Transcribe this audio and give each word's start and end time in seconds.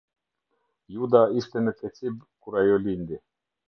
Juda 0.95 1.23
ishte 1.43 1.65
në 1.69 1.77
Kecib 1.85 2.19
kur 2.43 2.63
ajo 2.67 2.85
lindi. 2.91 3.27